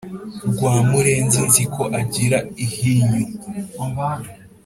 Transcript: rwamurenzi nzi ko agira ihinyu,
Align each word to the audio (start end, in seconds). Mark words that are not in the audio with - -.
rwamurenzi 0.51 1.39
nzi 1.47 1.63
ko 1.75 1.83
agira 2.01 2.37
ihinyu, 2.65 3.25